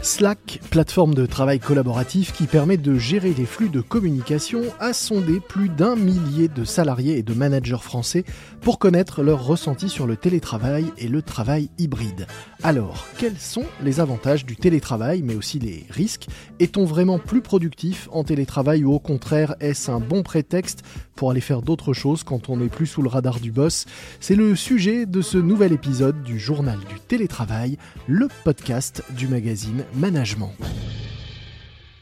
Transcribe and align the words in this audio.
Slack, 0.00 0.60
plateforme 0.70 1.12
de 1.12 1.26
travail 1.26 1.58
collaboratif 1.58 2.32
qui 2.32 2.46
permet 2.46 2.76
de 2.76 2.96
gérer 2.96 3.34
les 3.34 3.44
flux 3.46 3.68
de 3.68 3.80
communication, 3.80 4.62
a 4.78 4.92
sondé 4.92 5.40
plus 5.40 5.68
d'un 5.68 5.96
millier 5.96 6.46
de 6.48 6.64
salariés 6.64 7.18
et 7.18 7.22
de 7.22 7.34
managers 7.34 7.82
français 7.82 8.24
pour 8.60 8.78
connaître 8.78 9.22
leurs 9.22 9.44
ressentis 9.44 9.88
sur 9.88 10.06
le 10.06 10.16
télétravail 10.16 10.86
et 10.98 11.08
le 11.08 11.20
travail 11.20 11.70
hybride. 11.78 12.26
Alors, 12.62 13.06
quels 13.18 13.38
sont 13.38 13.64
les 13.82 13.98
avantages 13.98 14.46
du 14.46 14.56
télétravail, 14.56 15.22
mais 15.22 15.34
aussi 15.34 15.58
les 15.58 15.84
risques? 15.90 16.28
Est-on 16.60 16.84
vraiment 16.84 17.18
plus 17.18 17.40
productif 17.40 18.08
en 18.12 18.22
télétravail 18.22 18.84
ou 18.84 18.92
au 18.92 19.00
contraire 19.00 19.56
est-ce 19.60 19.90
un 19.90 20.00
bon 20.00 20.22
prétexte 20.22 20.82
pour 21.16 21.32
aller 21.32 21.40
faire 21.40 21.62
d'autres 21.62 21.92
choses 21.92 22.22
quand 22.22 22.48
on 22.48 22.58
n'est 22.58 22.68
plus 22.68 22.86
sous 22.86 23.02
le 23.02 23.08
radar 23.08 23.40
du 23.40 23.50
boss? 23.50 23.86
C'est 24.20 24.36
le 24.36 24.54
sujet 24.54 25.06
de 25.06 25.22
ce 25.22 25.38
nouvel 25.38 25.72
épisode 25.72 26.22
du 26.22 26.38
journal 26.38 26.78
du 26.78 27.00
télétravail, 27.00 27.78
le 28.06 28.28
podcast 28.44 29.02
du 29.16 29.26
magazine 29.26 29.84
Management. 29.94 30.52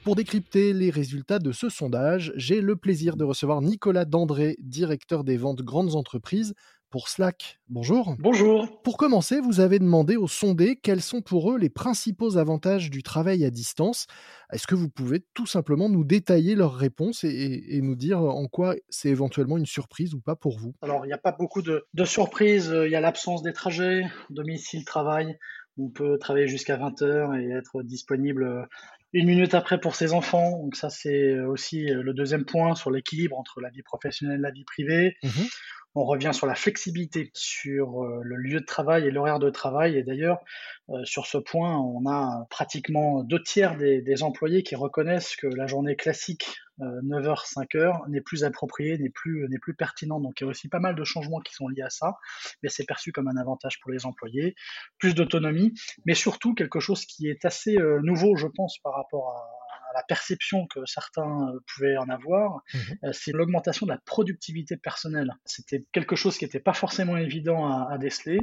Pour 0.03 0.17
décrypter 0.17 0.73
les 0.73 0.91
résultats 0.91 1.39
de 1.39 1.53
ce 1.53 1.69
sondage, 1.69 2.33
j'ai 2.37 2.61
le 2.61 2.75
plaisir 2.75 3.17
de 3.17 3.25
recevoir 3.25 3.63
Nicolas 3.63 4.05
Dandré, 4.05 4.57
directeur 4.61 5.23
des 5.23 5.37
ventes 5.37 5.63
grandes 5.63 5.95
entreprises 5.95 6.55
pour 6.91 7.09
Slack. 7.09 7.59
Bonjour. 7.69 8.17
Bonjour. 8.19 8.83
Pour 8.83 8.97
commencer, 8.97 9.41
vous 9.41 9.61
avez 9.61 9.79
demandé 9.79 10.17
aux 10.17 10.29
sondés 10.29 10.77
quels 10.77 11.03
sont 11.03 11.23
pour 11.23 11.53
eux 11.53 11.59
les 11.59 11.69
principaux 11.69 12.37
avantages 12.37 12.91
du 12.91 13.03
travail 13.03 13.45
à 13.45 13.51
distance. 13.51 14.07
Est-ce 14.53 14.67
que 14.67 14.75
vous 14.75 14.89
pouvez 14.89 15.25
tout 15.35 15.47
simplement 15.47 15.89
nous 15.89 16.05
détailler 16.05 16.55
leurs 16.55 16.75
réponses 16.75 17.25
et, 17.25 17.81
nous 17.83 17.97
dire 17.97 18.21
en 18.21 18.47
quoi 18.47 18.75
c'est 18.89 19.09
éventuellement 19.09 19.59
une 19.59 19.67
surprise 19.67 20.15
ou 20.15 20.21
pas 20.21 20.37
pour 20.37 20.59
vous? 20.59 20.75
Alors, 20.83 21.05
il 21.05 21.09
n'y 21.09 21.15
a 21.15 21.19
pas 21.19 21.33
beaucoup 21.33 21.63
de, 21.63 21.87
de 21.95 22.05
surprises. 22.05 22.73
Il 22.85 22.91
y 22.91 22.97
a 22.97 23.01
l'absence 23.01 23.43
des 23.43 23.53
trajets, 23.53 24.05
domicile-travail, 24.31 25.39
on 25.79 25.91
peut 25.91 26.19
travailler 26.19 26.49
jusqu'à 26.49 26.77
20 26.77 27.03
heures 27.03 27.35
et 27.35 27.51
être 27.51 27.83
disponible 27.83 28.45
euh, 28.45 28.63
une 29.13 29.27
minute 29.27 29.55
après 29.55 29.79
pour 29.79 29.95
ses 29.95 30.13
enfants. 30.13 30.59
Donc 30.63 30.77
ça, 30.77 30.91
c'est 30.91 31.39
aussi 31.41 31.91
euh, 31.91 32.03
le 32.03 32.15
deuxième 32.15 32.45
point 32.45 32.75
sur 32.75 32.91
l'équilibre 32.91 33.39
entre 33.39 33.61
la 33.61 33.71
vie 33.71 33.83
professionnelle 33.83 34.39
et 34.39 34.43
la 34.43 34.51
vie 34.51 34.65
privée. 34.65 35.17
Mmh 35.23 35.29
on 35.97 36.05
revient 36.05 36.33
sur 36.33 36.47
la 36.47 36.55
flexibilité, 36.55 37.31
sur 37.35 38.05
euh, 38.05 38.21
le 38.23 38.37
lieu 38.37 38.61
de 38.61 38.67
travail 38.67 39.07
et 39.07 39.11
l'horaire 39.11 39.39
de 39.39 39.51
travail. 39.51 39.97
Et 39.97 40.03
d'ailleurs, 40.03 40.39
sur 41.03 41.27
ce 41.27 41.39
point, 41.39 41.77
on 41.77 42.09
a 42.09 42.47
pratiquement 42.49 43.25
deux 43.25 43.43
tiers 43.43 43.77
des, 43.77 44.23
employés 44.23 44.63
qui 44.63 44.77
reconnaissent 44.77 45.35
que 45.35 45.49
la 45.49 45.67
journée 45.67 45.97
classique 45.97 46.47
9h, 46.79 47.29
euh, 47.31 47.35
5h 47.35 48.09
n'est 48.09 48.21
plus 48.21 48.45
approprié, 48.45 48.99
n'est 48.99 49.11
plus, 49.11 49.49
n'est 49.49 49.59
plus 49.59 49.75
pertinent. 49.75 50.21
Donc 50.21 50.41
il 50.41 50.45
y 50.45 50.47
a 50.47 50.51
aussi 50.51 50.69
pas 50.69 50.79
mal 50.79 50.95
de 50.95 51.05
changements 51.05 51.41
qui 51.41 51.55
sont 51.55 51.69
liés 51.69 51.83
à 51.83 51.91
ça, 51.91 52.17
mais 52.63 52.69
c'est 52.69 52.85
perçu 52.85 53.13
comme 53.13 53.29
un 53.29 53.37
avantage 53.37 53.81
pour 53.81 53.91
les 53.91 54.07
employés, 54.07 54.55
plus 54.99 55.15
d'autonomie, 55.15 55.73
mais 56.05 56.15
surtout 56.15 56.55
quelque 56.55 56.81
chose 56.81 57.05
qui 57.07 57.29
est 57.29 57.45
assez 57.45 57.77
euh, 57.79 58.01
nouveau, 58.03 58.37
je 58.37 58.47
pense, 58.47 58.79
par 58.79 58.95
rapport 58.95 59.31
à, 59.31 59.66
la 59.97 60.03
perception 60.03 60.67
que 60.67 60.85
certains 60.85 61.49
euh, 61.49 61.59
pouvaient 61.75 61.97
en 61.97 62.09
avoir, 62.09 62.63
mmh 62.75 62.79
c'est 63.13 63.33
l'augmentation 63.33 63.87
de 63.87 63.93
la 63.93 63.99
productivité 63.99 64.77
personnelle. 64.77 65.31
C'était 65.45 65.85
quelque 65.93 66.17
chose 66.17 66.37
qui 66.39 66.45
n'était 66.45 66.61
pas 66.61 66.73
forcément 66.73 67.17
évident 67.17 67.67
à, 67.67 67.93
à 67.93 67.99
déceler, 67.99 68.39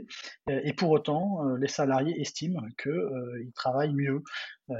et 0.48 0.74
pour 0.74 0.90
autant, 0.92 1.44
les 1.56 1.68
salariés 1.68 2.20
estiment 2.20 2.62
qu'ils 2.82 3.52
travaillent 3.56 3.94
mieux. 3.94 4.24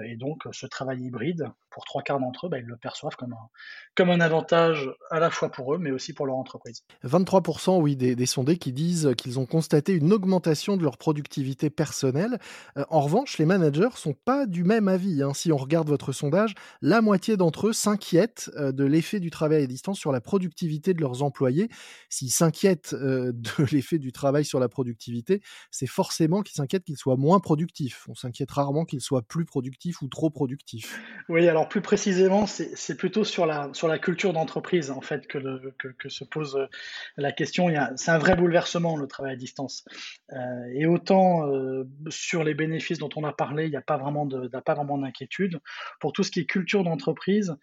Et 0.06 0.16
donc, 0.16 0.44
ce 0.52 0.66
travail 0.66 1.02
hybride, 1.02 1.52
pour 1.70 1.84
trois 1.84 2.04
quarts 2.04 2.20
d'entre 2.20 2.46
eux, 2.46 2.50
bah, 2.50 2.60
ils 2.60 2.66
le 2.66 2.78
perçoivent 2.78 3.16
comme 3.18 3.34
un, 3.34 3.50
comme 3.96 4.10
un 4.10 4.22
avantage 4.22 4.90
à 5.10 5.20
la 5.20 5.30
fois 5.30 5.50
pour 5.50 5.74
eux, 5.74 5.78
mais 5.78 5.92
aussi 5.92 6.14
pour 6.14 6.26
leur 6.26 6.36
entreprise. 6.36 6.84
23% 7.04 7.82
oui, 7.82 7.98
des, 7.98 8.26
sondés 8.26 8.58
qui 8.58 8.72
disent 8.72 9.14
qu'ils 9.18 9.40
ont 9.40 9.46
constaté 9.46 9.94
une 9.94 10.14
augmentation 10.14 10.78
de 10.78 10.84
leur 10.84 10.98
productivité 10.98 11.70
personnelle. 11.70 12.40
Euh, 12.78 12.86
en 12.90 13.02
revanche, 13.02 13.38
les 13.38 13.46
managers 13.46 13.90
sont 13.96 14.14
pas 14.14 14.46
du 14.46 14.64
même 14.64 14.88
avis. 14.88 15.22
Hein. 15.22 15.34
Si 15.34 15.52
on 15.52 15.58
regarde 15.58 15.90
votre 15.90 16.14
sondage, 16.14 16.54
la 16.82 17.02
moitié 17.02 17.36
d'entre 17.36 17.68
eux 17.68 17.74
s'inquiètent 17.74 18.52
euh, 18.56 18.72
de 18.72 18.86
l'effet 18.86 19.20
du 19.20 19.32
travail 19.32 19.64
à 19.64 19.68
distance 19.68 20.00
sur 20.00 20.14
la 20.14 20.22
productivité 20.22 20.94
de 20.94 21.02
leurs 21.02 21.24
employés. 21.24 21.70
S'ils 22.10 22.32
s'inquiètent 22.32 22.94
euh, 22.94 23.34
de 23.34 23.66
l'effet 23.72 24.00
du 24.00 24.14
travail 24.14 24.46
sur 24.46 24.60
la 24.60 24.70
productivité, 24.70 25.42
c'est 25.72 25.88
forcément 25.88 26.42
qu'ils 26.42 26.56
s'inquiètent 26.56 26.86
qu'ils 26.86 26.98
soient 26.98 27.18
moins 27.18 27.42
productifs. 27.42 28.08
On 28.08 28.16
s'inquiète 28.16 28.52
rarement 28.52 28.86
qu'ils 28.86 29.02
soient 29.02 29.24
plus 29.24 29.44
productifs 29.44 29.73
ou 30.02 30.08
trop 30.08 30.30
productifs. 30.30 31.00
Oui, 31.30 31.48
alors 31.48 31.70
plus 31.70 31.82
précisément, 31.82 32.46
c'est 32.48 32.98
plutôt 32.98 33.24
sur 33.24 33.46
la, 33.46 33.70
sur 33.74 33.88
la 33.88 34.00
culture 34.00 34.34
d'entreprise 34.34 34.92
en 34.92 35.02
fait 35.02 35.28
que, 35.28 35.40
que, 35.78 36.10
se 36.10 36.24
pose 36.24 36.56
euh, 36.56 36.68
la 37.18 37.32
question. 37.32 37.70
C'est 37.96 38.12
un 38.12 38.18
vrai 38.18 38.36
bouleversement 38.36 38.98
le 38.98 39.08
travail 39.08 39.34
à 39.34 39.36
distance. 39.36 39.86
Euh, 40.32 40.38
et 40.74 40.86
autant 40.86 41.48
euh, 41.48 41.84
sur 42.10 42.44
les 42.44 42.54
bénéfices 42.54 42.98
dont 42.98 43.10
on 43.16 43.24
a 43.24 43.34
parlé, 43.34 43.66
il 43.66 43.70
n'y 43.70 43.78
a 43.78 43.82
pas 43.82 43.98
vraiment 43.98 44.26
de, 44.26 44.48
pas 44.48 44.74
vraiment 44.74 44.98
d'inquiétude. 44.98 45.60
Pour 46.00 46.14
tout 46.14 46.24
ce 46.24 46.32
qui 46.32 46.42
est 46.42 46.46
culture 46.46 46.84
d'entreprise, 46.84 47.56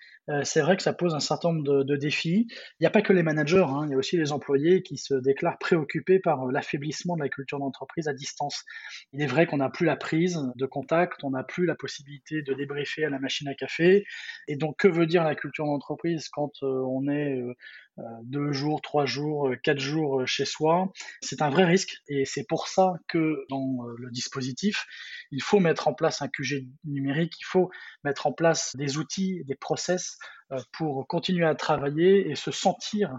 c'est 0.45 0.61
vrai 0.61 0.77
que 0.77 0.83
ça 0.83 0.93
pose 0.93 1.15
un 1.15 1.21
certain 1.21 1.53
nombre 1.53 1.85
de, 1.85 1.97
défis. 1.97 2.47
Il 2.51 2.83
n'y 2.83 2.87
a 2.87 2.91
pas 2.91 3.03
que 3.03 3.13
les 3.13 3.23
managers, 3.23 3.67
hein, 3.69 3.85
il 3.87 3.91
y 3.91 3.95
a 3.95 3.97
aussi 3.97 4.17
les 4.17 4.33
employés 4.33 4.83
qui 4.83 4.97
se 4.97 5.15
déclarent 5.15 5.59
préoccupés 5.59 6.21
par 6.21 6.47
l'affaiblissement 6.47 7.17
de 7.17 7.23
la 7.23 7.29
culture 7.29 7.59
d'entreprise 7.59 8.09
à 8.09 8.15
distance. 8.15 8.65
Il 9.13 9.23
est 9.23 9.27
vrai 9.27 9.47
qu'on 9.47 9.59
n'a 9.59 9.71
plus 9.71 9.87
la 9.87 9.97
prise 9.97 10.41
de 10.55 10.67
contact, 10.67 11.25
on 11.25 11.31
n'a 11.31 11.43
plus 11.43 11.67
la 11.67 11.75
possibilité 11.75 12.00
de 12.05 12.55
débriefer 12.55 13.05
à 13.05 13.11
la 13.11 13.19
machine 13.19 13.49
à 13.49 13.55
café. 13.55 14.07
Et 14.49 14.57
donc, 14.57 14.77
que 14.79 14.89
veut 14.89 15.07
dire 15.07 15.25
la 15.25 15.35
culture 15.35 15.67
d'entreprise 15.67 16.29
quand 16.29 16.53
euh, 16.63 16.85
on 16.89 17.09
est 17.09 17.37
euh, 17.37 17.55
euh, 17.99 18.03
deux 18.25 18.53
jours, 18.53 18.81
trois 18.81 19.07
jours, 19.07 19.51
quatre 19.63 19.79
jours 19.79 20.27
chez 20.27 20.45
soi? 20.45 20.93
C'est 21.21 21.43
un 21.43 21.51
vrai 21.51 21.65
risque. 21.65 21.97
Et 22.09 22.25
c'est 22.25 22.47
pour 22.47 22.69
ça 22.69 22.95
que 23.09 23.45
dans 23.49 23.83
le 23.99 24.11
dispositif, 24.11 24.87
il 25.31 25.43
faut 25.43 25.61
mettre 25.61 25.89
en 25.89 25.95
place 25.95 26.23
un 26.23 26.29
QG 26.29 26.67
numérique, 26.85 27.35
il 27.39 27.47
faut 27.47 27.71
mettre 28.05 28.27
en 28.27 28.33
place 28.33 28.75
des 28.77 28.99
outils, 28.99 29.45
des 29.45 29.57
process 29.57 30.19
pour 30.73 31.07
continuer 31.07 31.47
à 31.47 31.55
travailler 31.55 32.29
et 32.29 32.35
se 32.35 32.51
sentir 32.51 33.17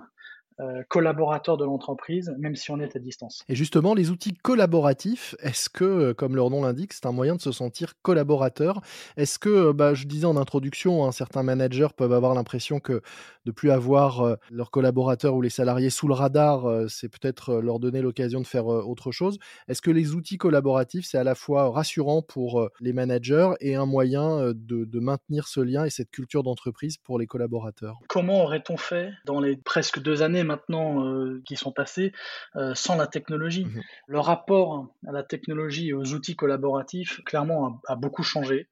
euh, 0.59 0.83
collaborateurs 0.89 1.57
de 1.57 1.65
l'entreprise, 1.65 2.35
même 2.37 2.55
si 2.55 2.71
on 2.71 2.79
est 2.79 2.95
à 2.95 2.99
distance. 2.99 3.43
Et 3.47 3.55
justement, 3.55 3.95
les 3.95 4.11
outils 4.11 4.33
collaboratifs, 4.33 5.35
est-ce 5.39 5.69
que, 5.69 5.85
euh, 5.85 6.13
comme 6.13 6.35
leur 6.35 6.49
nom 6.49 6.63
l'indique, 6.63 6.93
c'est 6.93 7.05
un 7.05 7.11
moyen 7.11 7.35
de 7.35 7.41
se 7.41 7.51
sentir 7.51 7.93
collaborateur? 8.01 8.81
Est-ce 9.17 9.39
que, 9.39 9.49
euh, 9.49 9.73
bah, 9.73 9.93
je 9.93 10.05
disais 10.05 10.25
en 10.25 10.37
introduction, 10.37 11.05
hein, 11.05 11.11
certains 11.11 11.41
managers 11.41 11.87
peuvent 11.95 12.13
avoir 12.13 12.35
l'impression 12.35 12.79
que 12.79 13.01
de 13.45 13.51
plus 13.51 13.71
avoir 13.71 14.37
leurs 14.51 14.69
collaborateurs 14.69 15.33
ou 15.33 15.41
les 15.41 15.49
salariés 15.49 15.89
sous 15.89 16.07
le 16.07 16.13
radar, 16.13 16.87
c'est 16.89 17.09
peut-être 17.09 17.55
leur 17.55 17.79
donner 17.79 18.03
l'occasion 18.03 18.39
de 18.39 18.45
faire 18.45 18.67
autre 18.67 19.11
chose. 19.11 19.39
Est-ce 19.67 19.81
que 19.81 19.89
les 19.89 20.13
outils 20.13 20.37
collaboratifs, 20.37 21.07
c'est 21.07 21.17
à 21.17 21.23
la 21.23 21.33
fois 21.33 21.71
rassurant 21.71 22.21
pour 22.21 22.69
les 22.79 22.93
managers 22.93 23.49
et 23.59 23.73
un 23.73 23.87
moyen 23.87 24.53
de, 24.53 24.85
de 24.85 24.99
maintenir 24.99 25.47
ce 25.47 25.59
lien 25.59 25.85
et 25.85 25.89
cette 25.89 26.11
culture 26.11 26.43
d'entreprise 26.43 26.97
pour 26.97 27.17
les 27.17 27.25
collaborateurs? 27.25 27.97
Comment 28.07 28.43
aurait-on 28.43 28.77
fait 28.77 29.11
dans 29.25 29.39
les 29.39 29.57
presque 29.57 29.99
deux 29.99 30.21
années 30.21 30.40
maintenant 30.43 31.05
euh, 31.05 31.41
qui 31.45 31.55
sont 31.55 31.71
passés 31.71 32.11
euh, 32.55 32.73
sans 32.75 32.95
la 32.95 33.07
technologie. 33.07 33.65
Mmh 33.65 33.81
Le 34.07 34.19
rapport 34.19 34.93
à 35.07 35.11
la 35.11 35.23
technologie 35.23 35.89
et 35.89 35.93
aux 35.93 36.13
outils 36.13 36.35
collaboratifs, 36.35 37.21
clairement, 37.23 37.81
a, 37.87 37.95
beaucoup 37.95 38.23
changé. 38.23 38.67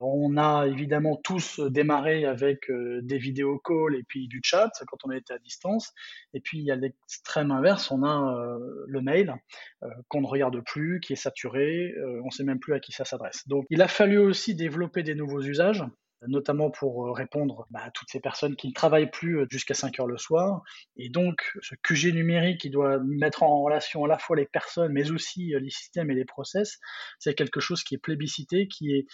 On 0.00 0.36
a 0.36 0.66
évidemment 0.66 1.16
tous 1.16 1.60
démarré 1.60 2.24
avec 2.24 2.70
euh, 2.70 3.00
des 3.02 3.18
vidéos 3.18 3.58
calls 3.58 3.96
et 3.96 4.02
puis 4.02 4.28
du 4.28 4.40
chat 4.42 4.70
quand 4.86 4.98
on 5.04 5.10
était 5.10 5.34
à 5.34 5.38
distance. 5.38 5.92
Et 6.34 6.40
puis 6.40 6.58
il 6.58 6.64
y 6.64 6.70
a 6.70 6.76
l'extrême 6.76 7.50
inverse, 7.50 7.90
on 7.90 8.02
a 8.02 8.58
le 8.86 9.00
mail 9.00 9.34
qu'on 10.08 10.20
ne 10.20 10.26
regarde 10.26 10.60
plus, 10.64 11.00
qui 11.00 11.12
est 11.12 11.16
saturé, 11.16 11.94
on 12.22 12.26
ne 12.26 12.30
sait 12.30 12.44
même 12.44 12.58
plus 12.58 12.74
à 12.74 12.80
qui 12.80 12.92
ça 12.92 13.04
s'adresse. 13.04 13.46
Donc 13.48 13.66
il 13.70 13.80
a 13.82 13.88
fallu 13.88 14.18
aussi 14.18 14.54
développer 14.54 15.02
des 15.02 15.14
nouveaux 15.14 15.42
usages 15.42 15.84
notamment 16.28 16.70
pour 16.70 17.06
euh, 17.06 17.12
répondre 17.12 17.66
bah, 17.70 17.80
à 17.84 17.90
toutes 17.90 18.08
ces 18.10 18.20
personnes 18.20 18.56
qui 18.56 18.68
ne 18.68 18.72
travaillent 18.72 19.10
plus 19.10 19.40
euh, 19.40 19.46
jusqu'à 19.50 19.74
5 19.74 20.00
heures 20.00 20.06
le 20.06 20.18
soir. 20.18 20.62
Et 20.96 21.08
donc, 21.08 21.52
ce 21.62 21.74
QG 21.74 22.14
numérique 22.14 22.60
qui 22.60 22.70
doit 22.70 22.98
mettre 22.98 23.42
en 23.42 23.62
relation 23.62 24.04
à 24.04 24.08
la 24.08 24.18
fois 24.18 24.36
les 24.36 24.46
personnes, 24.46 24.92
mais 24.92 25.10
aussi 25.10 25.54
euh, 25.54 25.60
les 25.60 25.70
systèmes 25.70 26.10
et 26.10 26.14
les 26.14 26.24
process, 26.24 26.78
c'est 27.18 27.34
quelque 27.34 27.60
chose 27.60 27.82
qui 27.82 27.94
est 27.94 27.98
plébiscité, 27.98 28.68
qui 28.68 28.92
est 28.92 29.06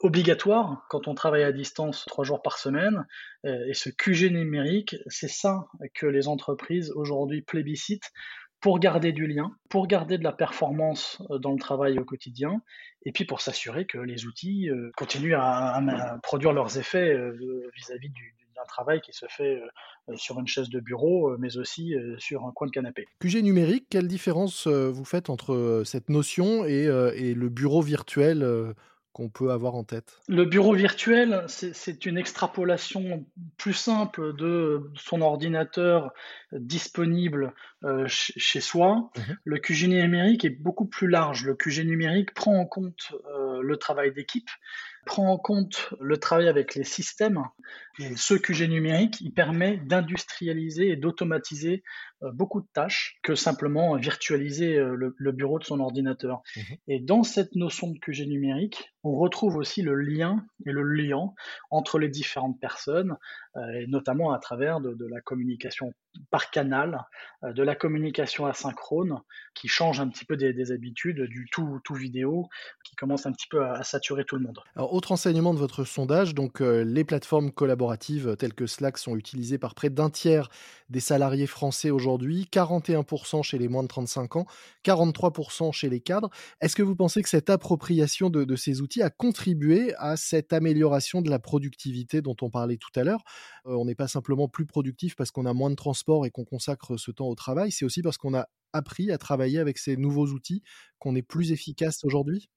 obligatoire 0.00 0.86
quand 0.90 1.08
on 1.08 1.14
travaille 1.14 1.42
à 1.42 1.52
distance 1.52 2.04
trois 2.06 2.24
jours 2.24 2.40
par 2.40 2.58
semaine. 2.58 3.04
Et 3.44 3.74
ce 3.74 3.88
QG 3.88 4.30
numérique, 4.30 4.94
c'est 5.08 5.28
ça 5.28 5.66
que 5.94 6.06
les 6.06 6.28
entreprises 6.28 6.92
aujourd'hui 6.94 7.42
plébiscitent 7.42 8.12
pour 8.60 8.78
garder 8.80 9.12
du 9.12 9.26
lien, 9.26 9.52
pour 9.68 9.86
garder 9.86 10.18
de 10.18 10.24
la 10.24 10.32
performance 10.32 11.22
euh, 11.30 11.38
dans 11.38 11.52
le 11.52 11.58
travail 11.58 11.98
au 11.98 12.04
quotidien, 12.04 12.60
et 13.04 13.12
puis 13.12 13.24
pour 13.24 13.40
s'assurer 13.40 13.86
que 13.86 13.98
les 13.98 14.26
outils 14.26 14.68
euh, 14.68 14.90
continuent 14.96 15.36
à, 15.36 16.18
produire 16.22 16.52
leurs 16.52 16.78
effets 16.78 17.12
euh, 17.12 17.70
vis-à-vis 17.76 18.10
d'un 18.56 18.64
travail 18.66 19.00
qui 19.00 19.12
se 19.12 19.26
fait 19.28 19.62
sur 20.16 20.40
une 20.40 20.48
chaise 20.48 20.68
de 20.68 20.80
bureau, 20.80 21.36
mais 21.38 21.58
aussi 21.58 21.94
sur 22.18 22.44
un 22.44 22.50
coin 22.50 22.66
de 22.66 22.72
canapé. 22.72 23.06
QG 23.20 23.36
numérique, 23.36 23.86
quelle 23.88 24.08
différence 24.08 24.66
vous 24.66 25.04
faites 25.04 25.30
entre 25.30 25.82
cette 25.84 26.08
notion 26.08 26.64
et, 26.64 26.86
et 27.14 27.34
le 27.34 27.48
bureau 27.50 27.82
virtuel 27.82 28.74
qu'on 29.18 29.28
peut 29.28 29.50
avoir 29.50 29.74
en 29.74 29.82
tête 29.82 30.20
Le 30.28 30.44
bureau 30.44 30.74
virtuel, 30.74 31.44
c'est 31.48 32.06
une 32.06 32.16
extrapolation 32.16 33.26
plus 33.56 33.72
simple 33.72 34.32
de 34.36 34.92
son 34.94 35.22
ordinateur 35.22 36.12
disponible 36.52 37.52
euh, 37.82 38.04
chez 38.06 38.60
soi. 38.60 39.10
Mmh 39.16 39.20
le 39.44 39.58
QG 39.58 39.88
numérique 39.88 40.44
est 40.44 40.50
beaucoup 40.50 40.86
plus 40.86 41.08
large. 41.08 41.44
Le 41.44 41.56
QG 41.56 41.80
numérique 41.80 42.32
prend 42.32 42.56
en 42.56 42.64
compte 42.64 43.12
euh, 43.34 43.60
le 43.60 43.76
travail 43.76 44.12
d'équipe, 44.12 44.50
prend 45.08 45.32
en 45.32 45.38
compte 45.38 45.94
le 46.00 46.18
travail 46.18 46.48
avec 46.48 46.74
les 46.74 46.84
systèmes. 46.84 47.42
Et 47.98 48.14
ce 48.14 48.34
QG 48.34 48.68
numérique, 48.68 49.20
il 49.22 49.32
permet 49.32 49.78
d'industrialiser 49.78 50.90
et 50.90 50.96
d'automatiser 50.96 51.82
euh, 52.22 52.32
beaucoup 52.32 52.60
de 52.60 52.66
tâches 52.72 53.18
que 53.22 53.36
simplement 53.36 53.96
virtualiser 53.96 54.76
euh, 54.76 55.12
le, 55.16 55.32
bureau 55.32 55.58
de 55.58 55.64
son 55.64 55.78
ordinateur. 55.78 56.42
Mhm. 56.56 56.76
Et 56.88 57.00
dans 57.00 57.22
cette 57.22 57.54
notion 57.54 57.90
de 57.90 57.98
QG 57.98 58.26
numérique, 58.26 58.92
on 59.04 59.16
retrouve 59.16 59.56
aussi 59.56 59.82
le 59.82 59.94
lien 59.94 60.44
et 60.66 60.72
le 60.72 60.82
lien 60.82 61.32
entre 61.70 61.98
les 61.98 62.08
différentes 62.08 62.60
personnes, 62.60 63.16
euh, 63.56 63.80
et 63.80 63.86
notamment 63.86 64.32
à 64.32 64.38
travers 64.38 64.80
de, 64.80 65.06
la 65.06 65.20
communication 65.20 65.92
par 66.30 66.50
canal, 66.50 67.06
de 67.42 67.62
la 67.62 67.76
communication 67.76 68.46
asynchrone, 68.46 69.20
qui 69.54 69.68
change 69.68 70.00
un 70.00 70.08
petit 70.08 70.24
peu 70.24 70.36
des, 70.36 70.72
habitudes 70.72 71.22
du 71.22 71.46
tout, 71.50 71.80
tout 71.84 71.94
vidéo, 71.94 72.48
qui 72.84 72.96
commence 72.96 73.26
un 73.26 73.32
petit 73.32 73.46
peu 73.48 73.64
à, 73.64 73.82
saturer 73.84 74.24
tout 74.24 74.36
le 74.36 74.42
monde. 74.42 74.58
Alors, 74.74 74.92
autre 74.98 75.12
enseignement 75.12 75.54
de 75.54 75.58
votre 75.58 75.84
sondage, 75.84 76.34
donc 76.34 76.60
les 76.60 77.04
plateformes 77.04 77.52
collaboratives 77.52 78.36
telles 78.36 78.54
que 78.54 78.66
Slack 78.66 78.98
sont 78.98 79.16
utilisées 79.16 79.58
par 79.58 79.74
près 79.74 79.90
d'un 79.90 80.10
tiers 80.10 80.50
des 80.90 81.00
salariés 81.00 81.46
français 81.46 81.90
aujourd'hui 81.90 82.08
aujourd'hui, 82.08 82.48
41% 82.50 83.42
chez 83.42 83.58
les 83.58 83.68
moins 83.68 83.82
de 83.82 83.88
35 83.88 84.36
ans, 84.36 84.46
43% 84.84 85.72
chez 85.72 85.90
les 85.90 86.00
cadres. 86.00 86.30
Est-ce 86.60 86.74
que 86.74 86.82
vous 86.82 86.96
pensez 86.96 87.22
que 87.22 87.28
cette 87.28 87.50
appropriation 87.50 88.30
de, 88.30 88.56
ces 88.56 88.80
outils 88.80 89.02
a 89.02 89.10
contribué 89.10 89.94
à 89.98 90.16
cette 90.16 90.52
amélioration 90.52 91.20
de 91.20 91.28
la 91.28 91.38
productivité 91.38 92.22
dont 92.22 92.36
on 92.40 92.50
parlait 92.50 92.78
tout 92.78 92.98
à 92.98 93.04
l'heure? 93.04 93.22
Euh, 93.66 93.74
On 93.74 93.84
n'est 93.84 93.94
pas 93.94 94.08
simplement 94.08 94.48
plus 94.48 94.64
productif 94.64 95.16
parce 95.16 95.30
qu'on 95.30 95.44
a 95.44 95.52
moins 95.52 95.70
de 95.70 95.74
transport 95.74 96.24
et 96.24 96.30
qu'on 96.30 96.44
consacre 96.44 96.96
ce 96.96 97.10
temps 97.10 97.28
au 97.28 97.34
travail, 97.34 97.72
c'est 97.72 97.84
aussi 97.84 98.00
parce 98.00 98.16
qu'on 98.16 98.34
a 98.34 98.46
appris 98.72 99.10
à 99.10 99.18
travailler 99.18 99.58
avec 99.58 99.78
ces 99.78 99.96
nouveaux 99.96 100.28
outils 100.28 100.62
qu'on 100.98 101.14
est 101.14 101.22
plus 101.22 101.52
efficace 101.52 102.04
aujourd'hui? 102.04 102.48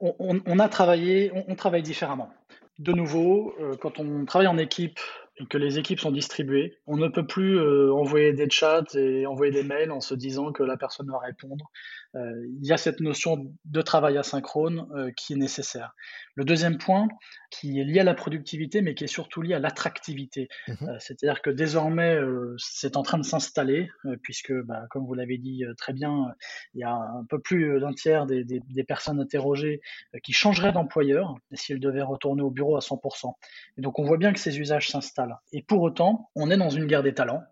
On, 0.00 0.58
a 0.58 0.68
travaillé, 0.68 1.32
on, 1.48 1.54
travaille 1.54 1.82
différemment. 1.82 2.30
De 2.78 2.92
nouveau, 2.92 3.54
euh, 3.60 3.76
quand 3.76 3.98
on 3.98 4.24
travaille 4.24 4.46
en 4.46 4.58
équipe, 4.58 5.00
que 5.46 5.58
les 5.58 5.78
équipes 5.78 6.00
sont 6.00 6.10
distribuées. 6.10 6.78
On 6.86 6.96
ne 6.96 7.08
peut 7.08 7.26
plus 7.26 7.58
euh, 7.58 7.92
envoyer 7.92 8.32
des 8.32 8.50
chats 8.50 8.84
et 8.94 9.26
envoyer 9.26 9.52
des 9.52 9.62
mails 9.62 9.90
en 9.90 10.00
se 10.00 10.14
disant 10.14 10.52
que 10.52 10.62
la 10.62 10.76
personne 10.76 11.10
va 11.10 11.18
répondre. 11.18 11.70
Euh, 12.14 12.46
il 12.60 12.66
y 12.66 12.72
a 12.72 12.78
cette 12.78 13.00
notion 13.00 13.52
de 13.66 13.82
travail 13.82 14.16
asynchrone 14.16 14.88
euh, 14.94 15.10
qui 15.12 15.34
est 15.34 15.36
nécessaire. 15.36 15.94
Le 16.34 16.44
deuxième 16.44 16.78
point, 16.78 17.08
qui 17.50 17.78
est 17.78 17.84
lié 17.84 18.00
à 18.00 18.04
la 18.04 18.14
productivité, 18.14 18.80
mais 18.82 18.94
qui 18.94 19.04
est 19.04 19.08
surtout 19.08 19.42
lié 19.42 19.54
à 19.54 19.58
l'attractivité. 19.58 20.48
Mmh 20.66 20.74
c'est-à-dire 21.00 21.42
que 21.42 21.50
désormais, 21.50 22.18
c'est 22.56 22.96
en 22.96 23.02
train 23.02 23.18
de 23.18 23.24
s'installer, 23.24 23.90
puisque, 24.22 24.52
bah, 24.52 24.86
comme 24.90 25.06
vous 25.06 25.14
l'avez 25.14 25.38
dit 25.38 25.64
très 25.76 25.92
bien, 25.92 26.34
il 26.74 26.80
y 26.80 26.84
a 26.84 26.92
un 26.92 27.24
peu 27.28 27.40
plus 27.40 27.80
d'un 27.80 27.92
tiers 27.92 28.26
des, 28.26 28.44
des 28.44 28.84
personnes 28.84 29.20
interrogées 29.20 29.80
qui 30.22 30.32
changeraient 30.32 30.72
d'employeur 30.72 31.34
s'ils 31.52 31.80
devaient 31.80 32.02
retourner 32.02 32.42
au 32.42 32.50
bureau 32.50 32.76
à 32.76 32.80
100%. 32.80 33.32
Et 33.76 33.80
donc 33.80 33.98
on 33.98 34.04
voit 34.04 34.18
bien 34.18 34.32
que 34.32 34.40
ces 34.40 34.58
usages 34.58 34.88
s'installent. 34.88 35.27
Et 35.52 35.62
pour 35.62 35.82
autant, 35.82 36.30
on 36.34 36.50
est 36.50 36.56
dans 36.56 36.70
une 36.70 36.86
guerre 36.86 37.02
des 37.02 37.14
talents. 37.14 37.42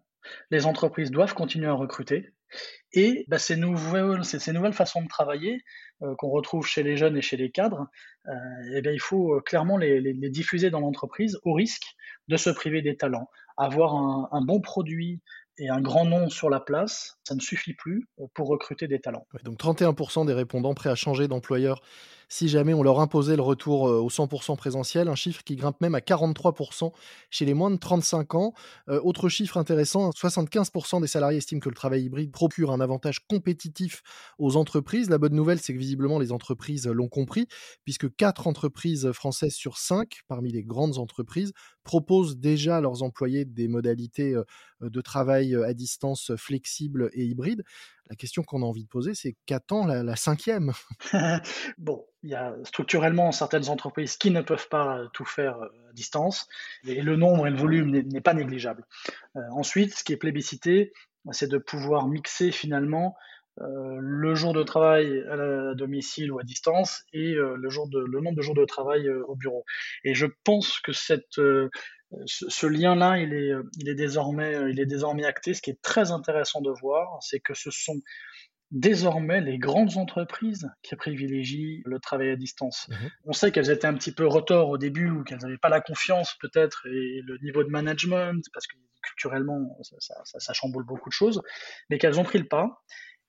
Les 0.50 0.66
entreprises 0.66 1.10
doivent 1.10 1.34
continuer 1.34 1.68
à 1.68 1.72
recruter. 1.72 2.32
Et 2.92 3.24
bah, 3.28 3.38
ces, 3.38 3.56
nouvelles, 3.56 4.72
façons 4.72 5.02
de 5.02 5.08
travailler 5.08 5.62
euh, 6.02 6.14
qu'on 6.16 6.30
retrouve 6.30 6.66
chez 6.66 6.82
les 6.82 6.96
jeunes 6.96 7.16
et 7.16 7.22
chez 7.22 7.36
les 7.36 7.50
cadres, 7.50 7.86
euh, 8.28 8.32
eh 8.74 8.80
bien, 8.80 8.92
il 8.92 9.00
faut 9.00 9.34
euh, 9.34 9.40
clairement 9.40 9.76
les, 9.76 10.12
diffuser 10.30 10.70
dans 10.70 10.80
l'entreprise 10.80 11.38
au 11.44 11.52
risque 11.52 11.94
de 12.28 12.36
se 12.36 12.50
priver 12.50 12.82
des 12.82 12.96
talents. 12.96 13.28
Avoir 13.56 13.94
un 13.94 14.42
bon 14.42 14.60
produit 14.60 15.22
et 15.58 15.70
un 15.70 15.80
grand 15.80 16.04
nom 16.04 16.28
sur 16.28 16.50
la 16.50 16.60
place, 16.60 17.18
ça 17.24 17.34
ne 17.34 17.40
suffit 17.40 17.72
plus 17.72 18.06
pour 18.34 18.48
recruter 18.48 18.86
des 18.86 19.00
talents. 19.00 19.26
donc 19.44 19.58
31% 19.58 20.26
des 20.26 20.34
répondants 20.34 20.74
prêts 20.74 20.90
à 20.90 20.94
changer 20.94 21.28
d'employeur 21.28 21.80
si 22.28 22.48
jamais 22.48 22.74
on 22.74 22.82
leur 22.82 23.00
imposait 23.00 23.36
le 23.36 23.42
retour 23.42 23.82
au 23.82 24.08
100% 24.08 24.56
présentiel, 24.56 25.08
un 25.08 25.14
chiffre 25.14 25.42
qui 25.44 25.56
grimpe 25.56 25.80
même 25.80 25.94
à 25.94 26.00
43% 26.00 26.92
chez 27.30 27.44
les 27.44 27.54
moins 27.54 27.70
de 27.70 27.76
35 27.76 28.34
ans. 28.34 28.52
Autre 28.88 29.28
chiffre 29.28 29.56
intéressant, 29.56 30.10
75% 30.10 31.00
des 31.00 31.06
salariés 31.06 31.38
estiment 31.38 31.60
que 31.60 31.68
le 31.68 31.74
travail 31.74 32.04
hybride 32.04 32.32
procure 32.32 32.72
un 32.72 32.80
avantage 32.80 33.26
compétitif 33.26 34.02
aux 34.38 34.56
entreprises. 34.56 35.10
La 35.10 35.18
bonne 35.18 35.34
nouvelle, 35.34 35.60
c'est 35.60 35.72
que 35.72 35.78
visiblement 35.78 36.18
les 36.18 36.32
entreprises 36.32 36.86
l'ont 36.86 37.08
compris, 37.08 37.46
puisque 37.84 38.14
4 38.14 38.46
entreprises 38.46 39.10
françaises 39.12 39.54
sur 39.54 39.78
5, 39.78 40.20
parmi 40.28 40.52
les 40.52 40.64
grandes 40.64 40.98
entreprises, 40.98 41.52
proposent 41.84 42.36
déjà 42.36 42.78
à 42.78 42.80
leurs 42.80 43.02
employés 43.02 43.44
des 43.44 43.68
modalités 43.68 44.34
de 44.80 45.00
travail 45.00 45.54
à 45.54 45.72
distance 45.72 46.32
flexibles 46.36 47.10
et 47.12 47.24
hybrides. 47.24 47.62
La 48.08 48.16
question 48.16 48.42
qu'on 48.42 48.62
a 48.62 48.64
envie 48.64 48.84
de 48.84 48.88
poser, 48.88 49.14
c'est 49.14 49.36
qu'attend 49.46 49.86
la, 49.86 50.16
cinquième? 50.16 50.72
Bon, 51.78 52.04
il 52.22 52.30
y 52.30 52.34
a 52.34 52.54
structurellement 52.64 53.32
certaines 53.32 53.68
entreprises 53.68 54.16
qui 54.16 54.30
ne 54.30 54.42
peuvent 54.42 54.68
pas 54.68 55.00
tout 55.12 55.24
faire 55.24 55.56
à 55.56 55.92
distance, 55.92 56.46
et 56.86 57.02
le 57.02 57.16
nombre 57.16 57.46
et 57.46 57.50
le 57.50 57.56
volume 57.56 57.90
n'est 57.90 58.20
pas 58.20 58.34
négligeable. 58.34 58.84
ensuite, 59.52 59.94
ce 59.94 60.04
qui 60.04 60.12
est 60.12 60.16
plébiscité, 60.16 60.92
c'est 61.32 61.50
de 61.50 61.58
pouvoir 61.58 62.06
mixer 62.06 62.52
finalement 62.52 63.16
le 63.58 64.34
jour 64.34 64.52
de 64.52 64.62
travail 64.62 65.24
à, 65.30 65.74
domicile 65.74 66.30
ou 66.30 66.38
à 66.38 66.42
distance 66.42 67.04
et 67.12 67.32
le, 67.32 67.70
jour 67.70 67.88
le 67.92 68.20
nombre 68.20 68.36
de 68.36 68.42
jours 68.42 68.54
de 68.54 68.64
travail 68.64 69.08
au 69.08 69.34
bureau. 69.34 69.64
Et 70.04 70.14
je 70.14 70.26
pense 70.44 70.78
que 70.80 70.92
cette, 70.92 71.40
ce, 72.26 72.66
lien-là, 72.66 73.18
il 73.18 73.34
est, 73.34 73.52
il, 73.78 73.88
est 73.88 73.94
désormais, 73.94 74.70
il 74.70 74.80
est 74.80 74.86
désormais 74.86 75.24
acté. 75.24 75.54
Ce 75.54 75.62
qui 75.62 75.70
est 75.70 75.80
très 75.82 76.10
intéressant 76.12 76.60
de 76.60 76.70
voir, 76.70 77.18
c'est 77.20 77.40
que 77.40 77.54
ce 77.54 77.70
sont 77.70 78.00
désormais 78.70 79.40
les 79.40 79.58
grandes 79.58 79.96
entreprises 79.96 80.68
qui 80.82 80.96
privilégient 80.96 81.82
le 81.84 82.00
travail 82.00 82.30
à 82.30 82.36
distance. 82.36 82.88
Mmh 82.88 82.94
On 83.26 83.32
sait 83.32 83.52
qu'elles 83.52 83.70
étaient 83.70 83.86
un 83.86 83.94
petit 83.94 84.12
peu 84.12 84.26
retors 84.26 84.68
au 84.68 84.78
début 84.78 85.10
ou 85.10 85.24
qu'elles 85.24 85.38
n'avaient 85.38 85.58
pas 85.58 85.68
la 85.68 85.80
confiance 85.80 86.34
peut-être 86.40 86.86
et 86.86 87.20
le 87.24 87.38
niveau 87.42 87.62
de 87.62 87.70
management 87.70 88.44
parce 88.52 88.66
que 88.66 88.76
culturellement 89.02 89.78
ça, 90.00 90.14
ça, 90.24 90.52
chamboule 90.52 90.84
beaucoup 90.84 91.08
de 91.08 91.14
choses, 91.14 91.42
mais 91.90 91.98
qu'elles 91.98 92.18
ont 92.18 92.24
pris 92.24 92.38
le 92.38 92.48
pas. 92.48 92.82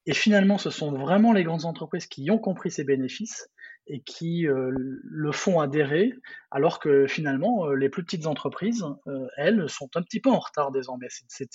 Et 0.08 0.14
finalement, 0.14 0.58
ce 0.58 0.70
sont 0.70 0.92
vraiment 0.92 1.34
les 1.34 1.44
grandes 1.44 1.66
entreprises 1.66 2.08
qui 2.08 2.32
ont 2.32 2.40
compris 2.40 2.72
ces 2.72 2.84
bénéfices 2.84 3.48
et 3.90 4.02
qui 4.02 4.48
euh, 4.48 4.72
le 4.76 5.32
font 5.32 5.60
adhérer, 5.60 6.14
alors 6.52 6.80
que 6.80 7.08
finalement, 7.08 7.68
euh, 7.68 7.76
les 7.76 7.90
plus 7.90 8.04
petites 8.04 8.28
entreprises, 8.28 8.86
euh, 9.08 9.28
elles, 9.38 9.70
sont 9.70 9.90
un 9.96 10.02
petit 10.02 10.20
peu 10.20 10.30
en 10.30 10.40
retard 10.40 10.72
désormais. 10.72 11.08
C'est 11.10 11.50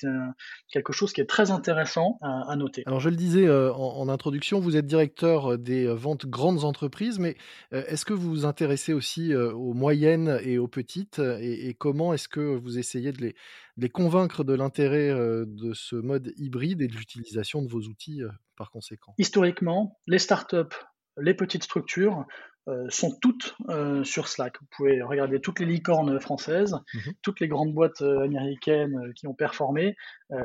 quelque 0.70 0.92
chose 0.92 1.12
qui 1.12 1.20
est 1.20 1.26
très 1.26 1.50
intéressant 1.50 2.18
à, 2.22 2.54
noter. 2.56 2.82
Alors, 2.86 3.00
je 3.00 3.08
le 3.08 3.16
disais 3.16 3.48
en, 3.50 4.08
introduction, 4.08 4.60
vous 4.60 4.76
êtes 4.76 4.86
directeur 4.86 5.58
des 5.58 5.86
ventes 5.86 6.26
grandes 6.26 6.64
entreprises, 6.64 7.18
mais 7.18 7.36
est-ce 7.70 8.04
que 8.04 8.14
vous 8.14 8.28
vous 8.28 8.44
intéressez 8.46 8.92
aussi 8.92 9.34
aux 9.34 9.74
moyennes 9.74 10.38
et 10.42 10.58
aux 10.58 10.68
petites? 10.68 11.18
Et, 11.18 11.74
comment 11.74 12.12
est-ce 12.12 12.28
que 12.28 12.40
vous 12.40 12.78
essayez 12.78 13.12
de 13.12 13.18
les, 13.18 13.32
de 13.76 13.82
les 13.82 13.88
convaincre 13.88 14.44
de 14.44 14.54
l'intérêt 14.54 15.10
de 15.10 15.72
ce 15.74 15.96
mode 15.96 16.32
hybride 16.36 16.82
et 16.82 16.88
de 16.88 16.94
l'utilisation 16.94 17.62
de 17.62 17.68
vos 17.68 17.80
outils 17.80 18.22
par 18.56 18.70
conséquent? 18.70 19.14
Historiquement, 19.18 19.98
les 20.06 20.18
startups 20.18 20.76
les 21.18 21.34
petites 21.34 21.64
structures 21.64 22.26
euh, 22.68 22.86
sont 22.90 23.18
toutes 23.20 23.56
euh, 23.70 24.04
sur 24.04 24.28
Slack. 24.28 24.60
Vous 24.60 24.66
pouvez 24.76 25.02
regarder 25.02 25.40
toutes 25.40 25.58
les 25.58 25.66
licornes 25.66 26.20
françaises, 26.20 26.76
mhm. 26.94 27.12
toutes 27.20 27.40
les 27.40 27.48
grandes 27.48 27.74
boîtes 27.74 28.02
euh, 28.02 28.22
américaines 28.22 29.12
qui 29.16 29.26
ont 29.26 29.34
performé, 29.34 29.96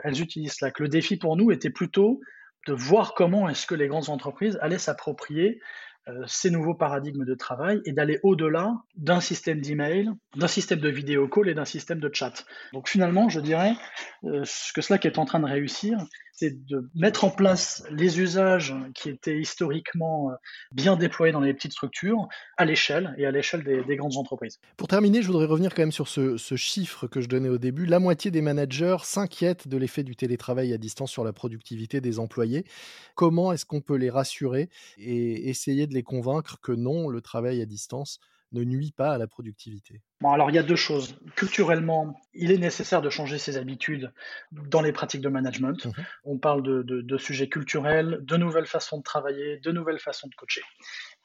elles 0.04 0.20
utilisent 0.20 0.54
Slack. 0.54 0.80
Le 0.80 0.90
défi 0.90 1.18
pour 1.18 1.38
nous 1.38 1.52
était 1.52 1.70
plutôt 1.70 2.20
de 2.66 2.74
voir 2.74 3.14
comment 3.14 3.48
est-ce 3.48 3.68
que 3.68 3.76
les 3.76 3.88
grandes 3.88 4.10
entreprises 4.10 4.58
allaient 4.62 4.80
s'approprier 4.80 5.62
ces 6.26 6.50
nouveaux 6.50 6.74
paradigmes 6.74 7.26
de 7.26 7.36
travail 7.36 7.82
et 7.84 7.92
d'aller 7.92 8.18
au-delà 8.24 8.74
d'un 8.96 9.20
système 9.20 9.60
d'email, 9.60 10.10
d'un 10.38 10.48
système 10.48 10.80
de 10.80 10.88
vidéo 10.88 11.28
call 11.28 11.50
et 11.50 11.54
d'un 11.54 11.66
système 11.66 12.00
de 12.00 12.10
chat. 12.14 12.46
Donc 12.72 12.88
finalement, 12.88 13.28
je 13.28 13.42
dirais, 13.42 13.74
ce 14.24 14.72
que 14.72 14.80
Slack 14.80 15.06
est 15.06 15.18
en 15.18 15.26
train 15.26 15.42
de 15.42 15.46
réussir, 15.46 15.98
c'est 16.38 16.66
de 16.68 16.88
mettre 16.94 17.24
en 17.24 17.32
place 17.32 17.84
les 17.90 18.20
usages 18.20 18.76
qui 18.94 19.10
étaient 19.10 19.40
historiquement 19.40 20.30
euh, 20.30 20.36
bien 20.72 20.96
déployés 20.96 21.34
dans 21.34 21.40
les 21.42 21.54
petites 21.54 21.72
structures 21.72 22.28
à 22.58 22.66
l'échelle 22.66 23.16
et 23.18 23.26
à 23.26 23.32
l'échelle 23.32 23.64
des, 23.64 23.96
grandes 23.96 24.18
entreprises. 24.18 24.60
Pour 24.78 24.88
terminer, 24.88 25.24
je 25.24 25.28
voudrais 25.28 25.48
revenir 25.48 25.74
quand 25.74 25.82
même 25.82 25.92
sur 25.92 26.08
ce, 26.08 26.38
chiffre 26.56 27.08
que 27.08 27.22
je 27.22 27.28
donnais 27.28 27.50
au 27.50 27.58
début. 27.58 27.88
La 27.88 27.98
moitié 27.98 28.30
des 28.30 28.42
managers 28.42 28.98
s'inquiètent 29.02 29.68
de 29.68 29.78
l'effet 29.78 30.04
du 30.04 30.16
télétravail 30.16 30.74
à 30.74 30.78
distance 30.78 31.10
sur 31.10 31.24
la 31.24 31.34
productivité 31.34 32.02
des 32.02 32.20
employés. 32.20 32.66
Comment 33.16 33.52
est-ce 33.52 33.66
qu'on 33.66 33.82
peut 33.82 33.96
les 33.96 34.12
rassurer 34.12 34.70
et 35.00 35.50
essayer 35.50 35.88
de 35.88 35.96
les 35.96 36.04
convaincre 36.04 36.60
que 36.62 36.72
non, 36.72 37.10
le 37.10 37.22
travail 37.22 37.62
à 37.62 37.66
distance 37.66 38.20
ne 38.54 38.64
nuit 38.64 38.94
pas 38.96 39.14
à 39.14 39.18
la 39.18 39.28
productivité 39.28 40.02
Bon, 40.22 40.32
alors 40.32 40.50
il 40.50 40.56
y 40.56 40.60
a 40.60 40.64
deux 40.64 40.76
choses. 40.76 41.16
Culturellement, 41.36 42.20
il 42.34 42.52
est 42.52 42.58
nécessaire 42.58 43.02
de 43.02 43.10
changer 43.10 43.38
ses 43.38 43.58
habitudes 43.58 44.12
dans 44.52 44.82
les 44.82 44.92
pratiques 44.92 45.22
de 45.22 45.30
management. 45.30 45.86
Mmh 45.86 45.92
On 46.24 46.38
parle 46.40 46.64
de, 46.64 46.82
de, 46.82 47.18
sujets 47.18 47.50
culturels, 47.50 48.20
de 48.22 48.38
nouvelles 48.38 48.66
façons 48.66 48.98
de 48.98 49.04
travailler, 49.04 49.58
de 49.58 49.72
nouvelles 49.72 50.00
façons 50.00 50.28
de 50.28 50.36
coacher. 50.36 50.64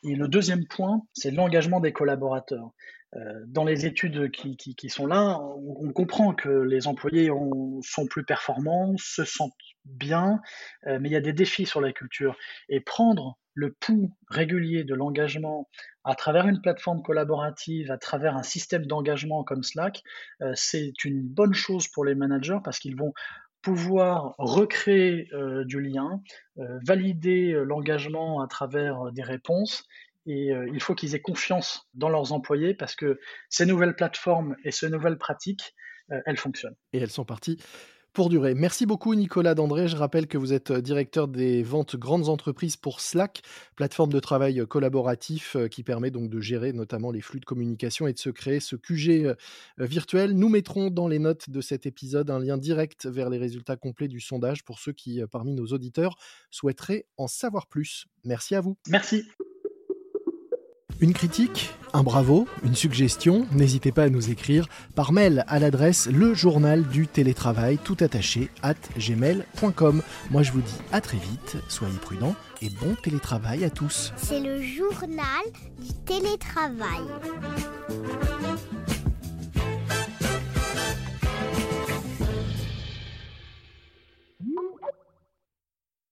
Et 0.05 0.15
le 0.15 0.29
deuxième 0.29 0.67
point, 0.67 1.03
c'est 1.15 1.31
l'engagement 1.31 1.81
des 1.81 1.93
collaborateurs. 1.93 2.73
Euh, 3.15 3.45
dans 3.47 3.65
les 3.65 3.85
études 3.85 4.31
qui, 4.31 4.57
qui, 4.57 4.89
sont 4.89 5.07
là, 5.07 5.39
on, 5.41 5.93
comprend 5.93 6.35
que 6.35 6.49
les 6.49 6.87
employés 6.87 7.31
sont 7.83 8.07
plus 8.07 8.25
performants, 8.25 8.95
se 8.97 9.25
sentent 9.25 9.53
bien, 9.85 10.41
euh, 10.87 10.99
mais 11.01 11.11
il 11.11 11.13
y 11.13 11.17
a 11.17 11.21
des 11.21 11.35
défis 11.35 11.67
sur 11.67 11.81
la 11.81 11.93
culture. 11.93 12.37
Et 12.69 12.81
prendre 12.81 13.39
le 13.55 13.73
pouls 13.73 14.17
régulier 14.29 14.85
de 14.85 14.95
l'engagement 14.95 15.69
à 16.05 16.15
travers 16.15 16.47
une 16.49 16.61
plateforme 16.61 17.03
collaborative, 17.03 17.91
à 17.91 17.99
travers 17.99 18.37
un 18.37 18.43
système 18.43 18.87
d'engagement 18.87 19.45
comme 19.45 19.63
Slack, 19.63 20.03
euh, 20.41 20.53
c'est 20.55 21.05
une 21.05 21.23
bonne 21.23 21.55
chose 21.55 21.89
pour 21.89 22.05
les 22.05 22.15
managers 22.15 22.59
parce 22.65 22.79
qu'ils 22.79 22.97
vont 22.97 23.13
pouvoir 23.63 24.35
recréer 24.39 25.29
du 25.67 25.81
lien, 25.81 26.21
valider 26.57 27.53
l'engagement 27.65 28.41
à 28.41 28.49
travers 28.49 29.13
des 29.13 29.23
réponses 29.23 29.87
et 30.27 30.53
euh, 30.53 30.69
il 30.73 30.81
faut 30.81 30.95
qu'ils 30.95 31.15
aient 31.15 31.21
confiance 31.21 31.89
dans 31.95 32.09
leurs 32.09 32.33
employés 32.33 32.75
parce 32.75 32.95
que 32.95 33.19
ces 33.49 33.67
nouvelles 33.67 33.97
plateformes 33.97 34.57
et 34.65 34.71
ces 34.71 34.89
nouvelles 34.89 35.19
pratiques, 35.19 35.75
euh, 36.11 36.21
elles 36.27 36.37
fonctionnent. 36.37 36.77
Et 36.93 36.99
elles 36.99 37.11
sont 37.11 37.25
parties 37.25 37.59
pour 38.13 38.29
durer. 38.29 38.55
Merci 38.55 38.87
beaucoup 38.87 39.15
Nicolas 39.15 39.55
Dandré. 39.55 39.89
Je 39.89 39.97
rappelle 39.97 40.27
que 40.27 40.39
vous 40.39 40.53
êtes 40.53 40.71
euh, 40.71 40.81
directeur 40.81 41.29
des 41.29 41.63
ventes 41.63 41.97
grandes 41.97 42.29
entreprises 42.29 42.77
pour 42.77 43.01
Slack, 43.01 43.43
plateforme 43.77 44.13
de 44.13 44.21
travail 44.21 44.65
collaboratif 44.69 45.57
qui 45.71 45.83
permet 45.83 46.11
donc 46.11 46.31
de 46.31 46.41
gérer 46.41 46.73
notamment 46.73 47.11
les 47.11 47.21
flux 47.21 47.41
de 47.41 47.45
communication 47.45 48.07
et 48.07 48.13
de 48.13 48.19
se 48.19 48.31
créer 48.31 48.61
ce 48.61 48.77
QG 48.77 49.35
virtuel. 49.79 50.33
Nous 50.33 50.49
mettrons 50.49 50.91
dans 50.91 51.09
les 51.09 51.19
notes 51.19 51.51
de 51.51 51.61
cet 51.61 51.87
épisode 51.87 52.31
un 52.31 52.39
lien 52.39 52.59
direct 52.59 53.07
vers 53.07 53.31
les 53.31 53.39
résultats 53.39 53.77
complets 53.77 54.09
du 54.09 54.21
sondage 54.21 54.65
pour 54.65 54.79
ceux 54.79 54.93
qui, 54.93 55.21
parmi 55.31 55.55
nos 55.55 55.67
auditeurs, 55.67 56.17
souhaiteraient 56.51 57.07
en 57.17 57.29
savoir 57.29 57.67
plus. 57.67 58.07
Merci 58.25 58.55
à 58.55 58.61
vous. 58.61 58.77
Merci. 58.89 59.25
Une 61.03 61.15
critique, 61.15 61.75
un 61.93 62.05
bravo, 62.05 62.47
une 62.63 62.77
suggestion, 62.77 63.45
n'hésitez 63.51 63.91
pas 63.91 64.05
à 64.05 64.09
nous 64.09 64.31
écrire 64.31 64.69
par 64.95 65.11
mail 65.11 65.45
à 65.49 65.59
l'adresse 65.59 66.09
le 66.09 66.33
journal 66.33 66.85
du 66.85 67.09
télétravail 67.09 67.77
tout 67.83 67.97
attaché 67.99 68.51
at 68.63 68.77
gmail.com. 68.97 70.01
Moi 70.31 70.45
je 70.45 70.53
vous 70.53 70.61
dis 70.61 70.79
à 70.93 71.01
très 71.01 71.19
vite, 71.19 71.57
soyez 71.67 71.99
prudents 71.99 72.37
et 72.63 72.71
bon 72.71 72.95
télétravail 73.03 73.65
à 73.65 73.71
tous. 73.71 74.13
C'est 74.17 74.39
le 74.39 74.63
journal 74.63 75.43
du 75.81 75.93
télétravail. 76.05 77.03